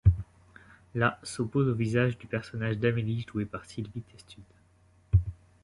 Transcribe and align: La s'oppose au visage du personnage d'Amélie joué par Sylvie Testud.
La 0.95 1.19
s'oppose 1.21 1.67
au 1.67 1.75
visage 1.75 2.17
du 2.17 2.25
personnage 2.25 2.79
d'Amélie 2.79 3.23
joué 3.31 3.45
par 3.45 3.65
Sylvie 3.65 4.01
Testud. 4.01 4.41